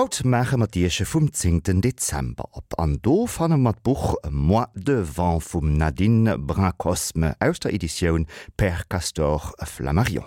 Haut 0.00 0.24
Mäche 0.24 0.56
mat 0.56 0.72
Diche 0.72 1.04
vum 1.04 1.28
10. 1.28 1.82
Dezember 1.82 2.46
op 2.56 2.72
an 2.78 2.94
do 3.02 3.26
fanne 3.26 3.58
mat 3.58 3.82
Buch 3.82 4.14
moi 4.30 4.66
de 4.74 5.04
vent 5.04 5.42
vum 5.52 5.76
Nadine 5.76 6.38
Brancosme 6.38 7.34
aus 7.38 7.60
der 7.60 7.74
Edition 7.74 8.24
Per 8.56 8.88
Castor 8.88 9.52
Flammarion. 9.62 10.24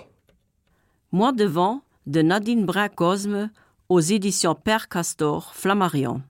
Moi 1.10 1.32
de 1.32 1.46
vent 1.46 1.82
de 2.06 2.22
Nadine 2.22 2.68
Brancosme 2.68 3.50
aux 3.90 4.00
éditions 4.00 4.54
Père 4.54 4.90
Castor 4.90 5.56
Flammarion. 5.56 6.22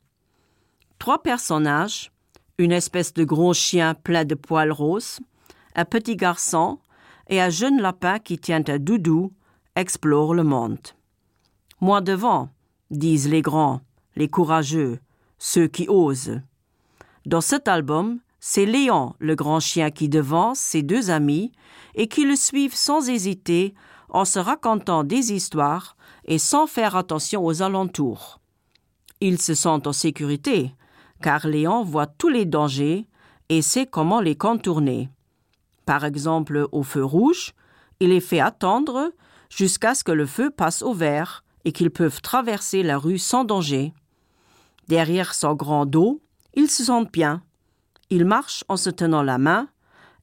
Trois 0.97 1.21
personnages, 1.21 2.13
une 2.57 2.71
espèce 2.71 3.13
de 3.13 3.25
gros 3.25 3.53
chien 3.53 3.93
plein 3.93 4.23
de 4.23 4.35
poils 4.35 4.71
roses, 4.71 5.19
un 5.75 5.83
petit 5.83 6.15
garçon 6.15 6.79
et 7.27 7.41
un 7.41 7.49
jeune 7.49 7.81
lapin 7.81 8.19
qui 8.19 8.37
tient 8.37 8.63
un 8.69 8.79
doudou 8.79 9.33
explorent 9.75 10.33
le 10.33 10.43
monde. 10.45 10.95
Moi 11.81 11.99
devant, 11.99 12.47
disent 12.97 13.29
les 13.29 13.41
grands, 13.41 13.81
les 14.15 14.27
courageux, 14.27 14.99
ceux 15.37 15.67
qui 15.67 15.87
osent. 15.89 16.41
Dans 17.25 17.41
cet 17.41 17.67
album, 17.67 18.19
c'est 18.39 18.65
Léon, 18.65 19.13
le 19.19 19.35
grand 19.35 19.59
chien, 19.59 19.91
qui 19.91 20.09
devance 20.09 20.59
ses 20.59 20.83
deux 20.83 21.09
amis 21.09 21.51
et 21.95 22.07
qui 22.07 22.25
le 22.25 22.35
suivent 22.35 22.75
sans 22.75 23.09
hésiter 23.09 23.73
en 24.09 24.25
se 24.25 24.39
racontant 24.39 25.03
des 25.03 25.33
histoires 25.33 25.95
et 26.25 26.37
sans 26.37 26.67
faire 26.67 26.95
attention 26.95 27.45
aux 27.45 27.61
alentours. 27.61 28.39
Ils 29.21 29.41
se 29.41 29.53
sentent 29.53 29.87
en 29.87 29.93
sécurité, 29.93 30.75
car 31.21 31.47
Léon 31.47 31.83
voit 31.83 32.07
tous 32.07 32.29
les 32.29 32.45
dangers 32.45 33.07
et 33.49 33.61
sait 33.61 33.85
comment 33.85 34.19
les 34.19 34.35
contourner. 34.35 35.09
Par 35.85 36.05
exemple, 36.05 36.67
au 36.71 36.83
feu 36.83 37.03
rouge, 37.03 37.53
il 37.99 38.09
les 38.09 38.21
fait 38.21 38.39
attendre 38.39 39.11
jusqu'à 39.49 39.95
ce 39.95 40.03
que 40.03 40.11
le 40.11 40.25
feu 40.25 40.49
passe 40.49 40.81
au 40.81 40.93
vert 40.93 41.42
et 41.65 41.71
qu'ils 41.71 41.91
peuvent 41.91 42.21
traverser 42.21 42.83
la 42.83 42.97
rue 42.97 43.17
sans 43.17 43.43
danger. 43.43 43.93
Derrière 44.87 45.33
son 45.33 45.53
grand 45.53 45.85
dos, 45.85 46.21
ils 46.53 46.69
se 46.69 46.85
sentent 46.85 47.11
bien. 47.11 47.41
Ils 48.09 48.25
marchent 48.25 48.63
en 48.67 48.77
se 48.77 48.89
tenant 48.89 49.23
la 49.23 49.37
main, 49.37 49.69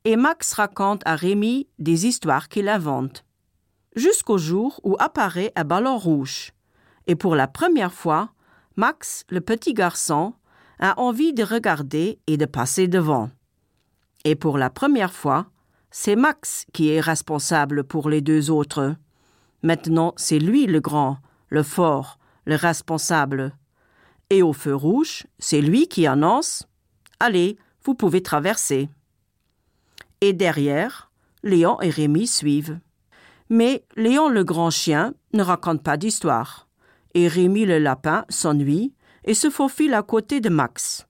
et 0.05 0.17
Max 0.17 0.53
raconte 0.53 1.03
à 1.05 1.17
Rémi 1.17 1.67
des 1.79 2.07
histoires 2.07 2.49
qu'il 2.49 2.69
invente. 2.69 3.25
Jusqu'au 3.97 4.39
jour 4.39 4.81
où 4.85 4.97
apparaît 4.99 5.53
un 5.57 5.65
ballon 5.65 5.99
rouge. 5.99 6.53
Et 7.07 7.17
pour 7.17 7.35
la 7.35 7.49
première 7.49 7.93
fois, 7.93 8.31
Max, 8.77 9.25
le 9.29 9.41
petit 9.41 9.75
garçon, 9.75 10.35
a 10.79 10.99
envie 10.99 11.33
de 11.33 11.43
regarder 11.43 12.19
et 12.27 12.37
de 12.37 12.47
passer 12.47 12.89
devant. 12.89 13.31
Et 14.25 14.37
pour 14.37 14.59
la 14.59 14.71
première 14.71 15.13
fois, 15.13 15.47
c'est 15.91 16.17
Max 16.17 16.67
qui 16.73 16.91
est 16.91 17.01
responsable 17.01 17.85
pour 17.85 18.09
les 18.09 18.21
deux 18.21 18.51
autres. 18.51 18.95
Maintenant, 19.63 20.15
c'est 20.17 20.39
lui 20.39 20.67
le 20.67 20.81
grand, 20.81 21.19
le 21.51 21.63
fort, 21.63 22.19
le 22.47 22.55
responsable. 22.55 23.53
Et 24.31 24.43
au 24.43 24.53
feu 24.53 24.75
rouge, 24.75 25.27
c'est 25.39 25.61
lui 25.61 25.89
qui 25.89 26.07
annonce 26.07 26.67
Allez, 27.19 27.59
vous 27.85 27.95
pouvez 27.95 28.23
traverser. 28.23 28.89
Et 30.21 30.33
derrière, 30.33 31.11
Léon 31.43 31.81
et 31.81 31.91
Rémi 31.91 32.27
suivent. 32.27 32.79
Mais 33.49 33.85
Léon 33.97 34.29
le 34.29 34.45
grand 34.45 34.71
chien 34.71 35.15
ne 35.33 35.43
raconte 35.43 35.83
pas 35.83 35.97
d'histoire, 35.97 36.69
et 37.15 37.27
Rémi 37.27 37.67
le 37.67 37.79
lapin 37.79 38.25
s'ennuie 38.29 38.95
et 39.25 39.35
se 39.35 39.51
faufile 39.51 39.95
à 39.95 40.03
côté 40.03 40.41
de 40.41 40.49
Max. 40.49 41.07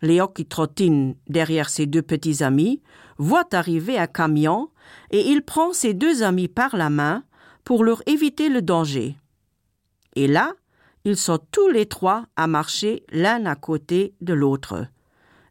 Léon 0.00 0.28
qui 0.28 0.46
trottine 0.46 1.16
derrière 1.28 1.68
ses 1.68 1.86
deux 1.86 2.02
petits 2.02 2.42
amis 2.42 2.82
voit 3.18 3.46
arriver 3.52 3.98
un 3.98 4.06
camion 4.06 4.70
et 5.10 5.30
il 5.30 5.42
prend 5.42 5.72
ses 5.72 5.94
deux 5.94 6.22
amis 6.22 6.48
par 6.48 6.76
la 6.76 6.90
main 6.90 7.24
pour 7.64 7.84
leur 7.84 8.02
éviter 8.06 8.48
le 8.48 8.62
danger. 8.62 9.16
Et 10.14 10.26
là, 10.26 10.52
ils 11.04 11.16
sont 11.16 11.38
tous 11.50 11.68
les 11.68 11.86
trois 11.86 12.26
à 12.36 12.46
marcher 12.46 13.04
l'un 13.10 13.46
à 13.46 13.56
côté 13.56 14.14
de 14.20 14.32
l'autre. 14.32 14.86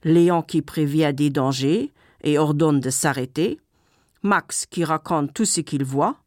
Léon 0.03 0.41
qui 0.41 0.61
prévient 0.61 1.13
des 1.13 1.29
dangers 1.29 1.91
et 2.23 2.37
ordonne 2.37 2.79
de 2.79 2.89
s'arrêter, 2.89 3.59
Max 4.23 4.65
qui 4.65 4.83
raconte 4.83 5.33
tout 5.33 5.45
ce 5.45 5.61
qu'il 5.61 5.83
voit, 5.83 6.17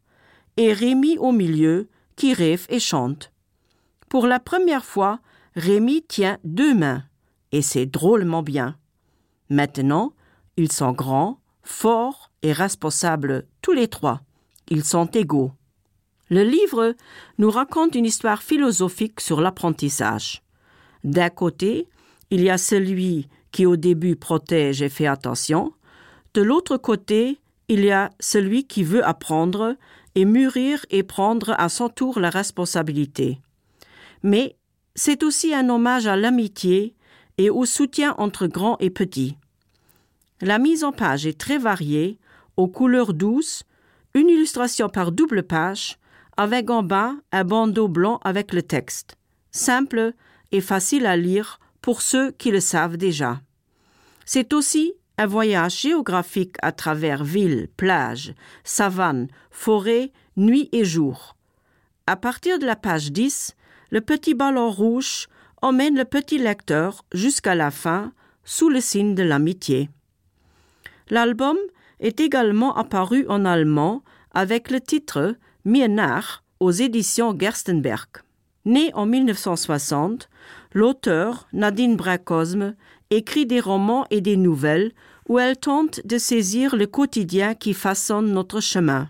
et 0.57 0.73
Rémi 0.73 1.17
au 1.17 1.31
milieu 1.31 1.89
qui 2.15 2.33
rêve 2.33 2.65
et 2.69 2.79
chante. 2.79 3.31
Pour 4.09 4.27
la 4.27 4.39
première 4.39 4.85
fois, 4.85 5.19
Rémi 5.55 6.03
tient 6.03 6.37
deux 6.43 6.73
mains, 6.73 7.03
et 7.51 7.61
c'est 7.61 7.85
drôlement 7.85 8.43
bien. 8.43 8.77
Maintenant, 9.49 10.13
ils 10.57 10.71
sont 10.71 10.91
grands, 10.91 11.39
forts 11.63 12.31
et 12.41 12.53
responsables 12.53 13.47
tous 13.61 13.71
les 13.73 13.87
trois. 13.87 14.21
Ils 14.69 14.83
sont 14.83 15.07
égaux. 15.07 15.51
Le 16.29 16.43
livre 16.43 16.95
nous 17.37 17.51
raconte 17.51 17.95
une 17.95 18.05
histoire 18.05 18.41
philosophique 18.41 19.21
sur 19.21 19.41
l'apprentissage. 19.41 20.41
D'un 21.03 21.29
côté, 21.29 21.87
il 22.31 22.41
y 22.41 22.49
a 22.49 22.57
celui 22.57 23.27
qui 23.51 23.65
au 23.65 23.75
début 23.75 24.15
protège 24.15 24.81
et 24.81 24.89
fait 24.89 25.07
attention. 25.07 25.73
De 26.33 26.41
l'autre 26.41 26.77
côté, 26.77 27.39
il 27.67 27.85
y 27.85 27.91
a 27.91 28.09
celui 28.19 28.65
qui 28.65 28.83
veut 28.83 29.05
apprendre 29.05 29.75
et 30.15 30.25
mûrir 30.25 30.85
et 30.89 31.03
prendre 31.03 31.53
à 31.57 31.69
son 31.69 31.89
tour 31.89 32.19
la 32.19 32.29
responsabilité. 32.29 33.39
Mais 34.23 34.55
c'est 34.95 35.23
aussi 35.23 35.53
un 35.53 35.69
hommage 35.69 36.07
à 36.07 36.15
l'amitié 36.15 36.95
et 37.37 37.49
au 37.49 37.65
soutien 37.65 38.15
entre 38.17 38.47
grands 38.47 38.77
et 38.79 38.89
petits. 38.89 39.37
La 40.41 40.57
mise 40.57 40.83
en 40.83 40.91
page 40.91 41.25
est 41.25 41.39
très 41.39 41.57
variée, 41.57 42.17
aux 42.57 42.67
couleurs 42.67 43.13
douces, 43.13 43.63
une 44.13 44.29
illustration 44.29 44.89
par 44.89 45.11
double 45.11 45.43
page, 45.43 45.97
avec 46.37 46.69
en 46.69 46.83
bas 46.83 47.15
un 47.31 47.43
bandeau 47.43 47.87
blanc 47.87 48.19
avec 48.23 48.53
le 48.53 48.61
texte, 48.61 49.15
simple 49.51 50.13
et 50.51 50.61
facile 50.61 51.05
à 51.05 51.15
lire 51.15 51.59
pour 51.81 52.01
ceux 52.01 52.31
qui 52.31 52.51
le 52.51 52.59
savent 52.59 52.97
déjà. 52.97 53.41
C'est 54.25 54.53
aussi 54.53 54.93
un 55.17 55.27
voyage 55.27 55.81
géographique 55.81 56.55
à 56.61 56.71
travers 56.71 57.23
villes, 57.23 57.69
plages, 57.77 58.33
savanes, 58.63 59.27
forêts, 59.49 60.11
nuit 60.35 60.69
et 60.71 60.83
jour. 60.83 61.35
À 62.07 62.15
partir 62.15 62.59
de 62.59 62.65
la 62.65 62.75
page 62.75 63.11
10, 63.11 63.55
le 63.91 64.01
petit 64.01 64.33
ballon 64.33 64.69
rouge 64.69 65.27
emmène 65.61 65.95
le 65.95 66.05
petit 66.05 66.37
lecteur 66.37 67.05
jusqu'à 67.13 67.55
la 67.55 67.71
fin 67.71 68.11
sous 68.43 68.69
le 68.69 68.81
signe 68.81 69.15
de 69.15 69.23
l'amitié. 69.23 69.89
L'album 71.09 71.57
est 71.99 72.19
également 72.19 72.75
apparu 72.75 73.25
en 73.29 73.45
allemand 73.45 74.03
avec 74.33 74.69
le 74.69 74.81
titre 74.81 75.35
Mienach 75.65 76.43
aux 76.59 76.69
éditions 76.69 77.35
Gerstenberg. 77.37 78.07
Né 78.65 78.91
en 78.93 79.07
1960, 79.07 80.29
l'auteur 80.73 81.47
Nadine 81.53 81.95
Bracosme 81.95 82.75
écrit 83.09 83.47
des 83.47 83.59
romans 83.59 84.05
et 84.11 84.21
des 84.21 84.37
nouvelles 84.37 84.91
où 85.27 85.39
elle 85.39 85.57
tente 85.57 86.05
de 86.05 86.19
saisir 86.19 86.75
le 86.75 86.85
quotidien 86.85 87.55
qui 87.55 87.73
façonne 87.73 88.31
notre 88.31 88.59
chemin. 88.59 89.09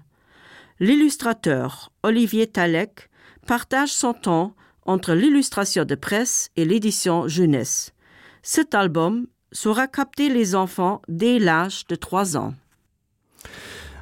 L'illustrateur 0.80 1.92
Olivier 2.04 2.48
Talek 2.48 3.10
partage 3.46 3.92
son 3.92 4.14
temps 4.14 4.56
entre 4.86 5.14
l'illustration 5.14 5.84
de 5.84 5.96
presse 5.96 6.52
et 6.56 6.64
l'édition 6.64 7.28
jeunesse. 7.28 7.92
Cet 8.44 8.76
album 8.76 9.28
saura 9.52 9.88
capter 9.88 10.30
les 10.30 10.56
enfants 10.56 11.02
dès 11.10 11.38
l'âge 11.38 11.86
de 11.88 11.96
trois 11.96 12.38
ans. 12.38 12.54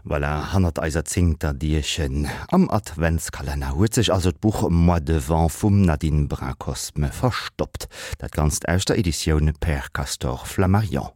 Well 0.05 0.23
er 0.23 0.51
hannner 0.51 0.73
eiser 0.79 1.05
Zingter 1.05 1.53
Dirchen 1.53 2.27
am 2.49 2.69
Adventskalender 2.69 3.73
huet 3.73 3.93
sech 3.93 4.11
as 4.11 4.27
Buch 4.33 4.69
moi 4.69 4.99
devant 4.99 5.49
vum 5.49 5.83
Nadine 5.83 6.27
Brankosme 6.27 7.09
verstoppt, 7.09 7.87
dat 8.17 8.33
ganz 8.33 8.59
aus 8.67 8.83
der 8.83 8.97
Editionioun 8.97 9.53
per 9.61 9.85
Castor 9.93 10.45
Flammarion. 10.45 11.07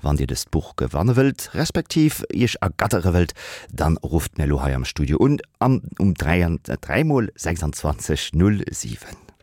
Wann 0.00 0.16
Dir 0.16 0.28
des 0.28 0.46
Buch 0.46 0.76
gewanne 0.76 1.16
wilt, 1.16 1.54
respektiv 1.54 2.22
Ich 2.30 2.62
a 2.62 2.68
gattere 2.68 3.12
Welt, 3.12 3.34
dann 3.72 3.96
ruft 3.96 4.38
Meloha 4.38 4.68
am 4.68 4.84
Studio 4.84 5.18
und 5.18 5.42
am 5.58 5.82
um 5.98 6.14
3 6.14 6.58
3 6.62 7.28
26 7.34 8.30
07. 8.30 9.25